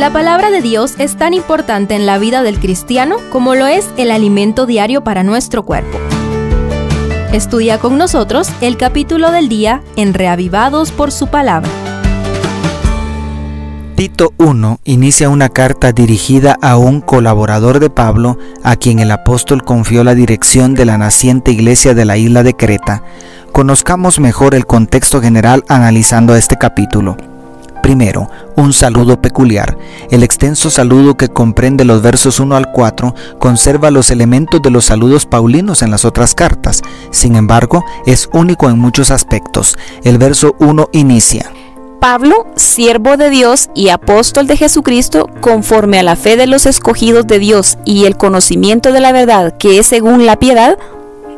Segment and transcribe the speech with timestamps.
[0.00, 3.86] La palabra de Dios es tan importante en la vida del cristiano como lo es
[3.98, 5.98] el alimento diario para nuestro cuerpo.
[7.34, 11.68] Estudia con nosotros el capítulo del día en Reavivados por su palabra.
[13.94, 19.64] Tito 1 inicia una carta dirigida a un colaborador de Pablo a quien el apóstol
[19.64, 23.02] confió la dirección de la naciente iglesia de la isla de Creta.
[23.52, 27.18] Conozcamos mejor el contexto general analizando este capítulo.
[27.82, 29.76] Primero, un saludo peculiar.
[30.10, 34.84] El extenso saludo que comprende los versos 1 al 4 conserva los elementos de los
[34.84, 36.82] saludos paulinos en las otras cartas.
[37.10, 39.76] Sin embargo, es único en muchos aspectos.
[40.04, 41.50] El verso 1 inicia.
[42.00, 47.26] Pablo, siervo de Dios y apóstol de Jesucristo, conforme a la fe de los escogidos
[47.26, 50.78] de Dios y el conocimiento de la verdad que es según la piedad,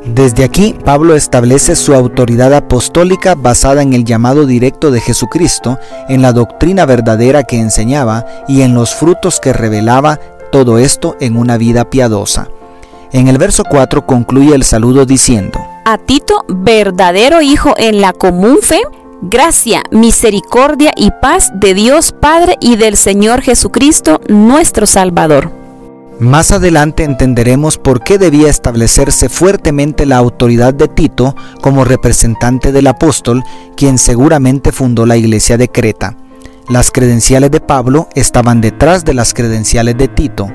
[0.04, 5.78] desde aquí, Pablo establece su autoridad apostólica basada en el llamado directo de Jesucristo,
[6.08, 10.18] en la doctrina verdadera que enseñaba y en los frutos que revelaba,
[10.50, 12.48] todo esto en una vida piadosa.
[13.12, 18.58] En el verso 4 concluye el saludo diciendo, A Tito, verdadero hijo en la común
[18.60, 18.80] fe,
[19.22, 25.61] gracia, misericordia y paz de Dios Padre y del Señor Jesucristo, nuestro Salvador.
[26.22, 32.86] Más adelante entenderemos por qué debía establecerse fuertemente la autoridad de Tito como representante del
[32.86, 33.42] apóstol,
[33.76, 36.16] quien seguramente fundó la iglesia de Creta.
[36.68, 40.52] Las credenciales de Pablo estaban detrás de las credenciales de Tito,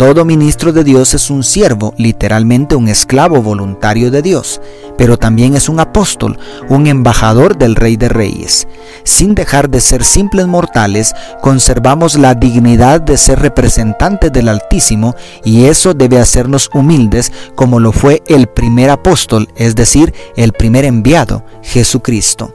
[0.00, 4.58] todo ministro de Dios es un siervo, literalmente un esclavo voluntario de Dios,
[4.96, 6.38] pero también es un apóstol,
[6.70, 8.66] un embajador del Rey de Reyes.
[9.04, 15.66] Sin dejar de ser simples mortales, conservamos la dignidad de ser representantes del Altísimo y
[15.66, 21.44] eso debe hacernos humildes como lo fue el primer apóstol, es decir, el primer enviado,
[21.60, 22.54] Jesucristo.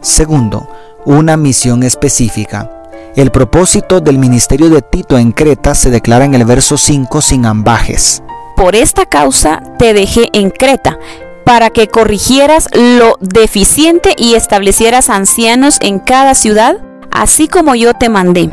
[0.00, 0.68] Segundo,
[1.04, 2.68] una misión específica.
[3.16, 7.46] El propósito del ministerio de Tito en Creta se declara en el verso 5 sin
[7.46, 8.24] ambajes.
[8.56, 10.98] Por esta causa te dejé en Creta,
[11.44, 16.78] para que corrigieras lo deficiente y establecieras ancianos en cada ciudad,
[17.12, 18.50] así como yo te mandé.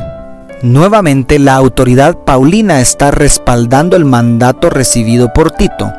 [0.62, 5.92] Nuevamente la autoridad paulina está respaldando el mandato recibido por Tito.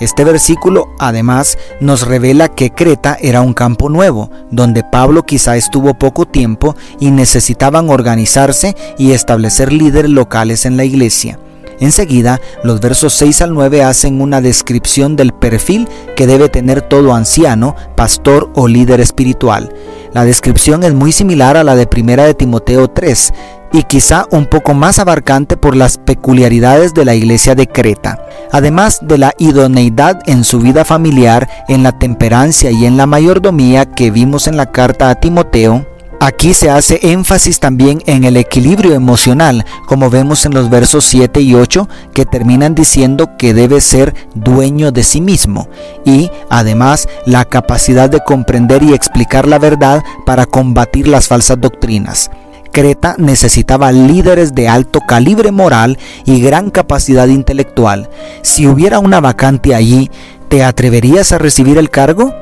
[0.00, 5.92] Este versículo además nos revela que Creta era un campo nuevo, donde Pablo quizá estuvo
[5.94, 11.38] poco tiempo y necesitaban organizarse y establecer líderes locales en la iglesia.
[11.80, 17.14] Enseguida, los versos 6 al 9 hacen una descripción del perfil que debe tener todo
[17.14, 19.72] anciano, pastor o líder espiritual.
[20.12, 23.32] La descripción es muy similar a la de Primera de Timoteo 3
[23.72, 28.24] y quizá un poco más abarcante por las peculiaridades de la iglesia de Creta.
[28.52, 33.86] Además de la idoneidad en su vida familiar, en la temperancia y en la mayordomía
[33.86, 35.86] que vimos en la carta a Timoteo,
[36.22, 41.40] Aquí se hace énfasis también en el equilibrio emocional, como vemos en los versos 7
[41.40, 45.68] y 8, que terminan diciendo que debe ser dueño de sí mismo,
[46.04, 52.30] y además la capacidad de comprender y explicar la verdad para combatir las falsas doctrinas.
[52.72, 58.08] Creta necesitaba líderes de alto calibre moral y gran capacidad intelectual.
[58.42, 60.10] Si hubiera una vacante allí,
[60.48, 62.34] ¿te atreverías a recibir el cargo?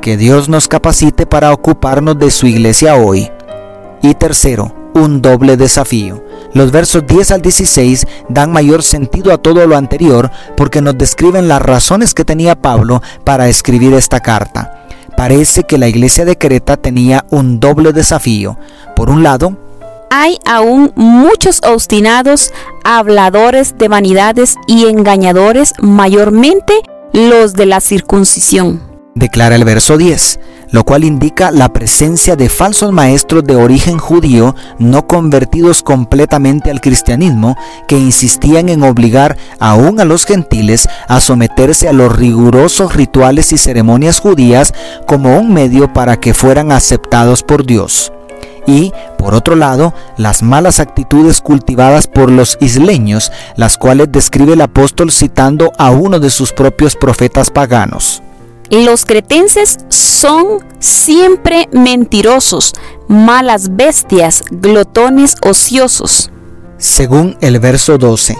[0.00, 3.30] Que Dios nos capacite para ocuparnos de su iglesia hoy.
[4.02, 6.24] Y tercero, un doble desafío.
[6.54, 11.48] Los versos 10 al 16 dan mayor sentido a todo lo anterior porque nos describen
[11.48, 14.86] las razones que tenía Pablo para escribir esta carta.
[15.16, 18.58] Parece que la iglesia de Creta tenía un doble desafío.
[18.94, 19.56] Por un lado,
[20.10, 22.52] hay aún muchos obstinados,
[22.84, 26.74] habladores de vanidades y engañadores, mayormente
[27.12, 30.38] los de la circuncisión declara el verso 10,
[30.70, 36.82] lo cual indica la presencia de falsos maestros de origen judío no convertidos completamente al
[36.82, 37.56] cristianismo
[37.88, 43.58] que insistían en obligar aún a los gentiles a someterse a los rigurosos rituales y
[43.58, 44.74] ceremonias judías
[45.06, 48.12] como un medio para que fueran aceptados por Dios.
[48.66, 54.60] Y, por otro lado, las malas actitudes cultivadas por los isleños, las cuales describe el
[54.60, 58.22] apóstol citando a uno de sus propios profetas paganos.
[58.70, 62.72] Los cretenses son siempre mentirosos,
[63.06, 66.32] malas bestias, glotones ociosos.
[66.78, 68.36] Según el verso 12.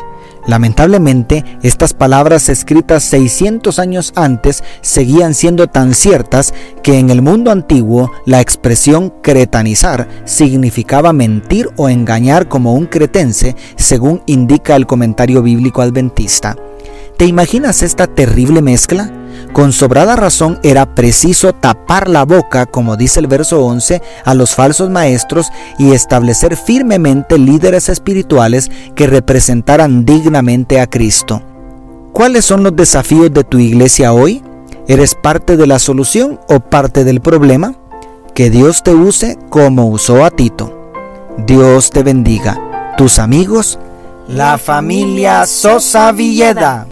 [0.46, 7.50] Lamentablemente, estas palabras escritas 600 años antes seguían siendo tan ciertas que en el mundo
[7.50, 15.42] antiguo la expresión cretanizar significaba mentir o engañar como un cretense, según indica el comentario
[15.42, 16.56] bíblico adventista.
[17.16, 19.10] ¿Te imaginas esta terrible mezcla?
[19.56, 24.54] Con sobrada razón era preciso tapar la boca, como dice el verso 11, a los
[24.54, 31.40] falsos maestros y establecer firmemente líderes espirituales que representaran dignamente a Cristo.
[32.12, 34.44] ¿Cuáles son los desafíos de tu iglesia hoy?
[34.88, 37.76] ¿Eres parte de la solución o parte del problema?
[38.34, 40.92] Que Dios te use como usó a Tito.
[41.46, 42.92] Dios te bendiga.
[42.98, 43.78] Tus amigos,
[44.28, 46.84] la familia Sosa Villeda.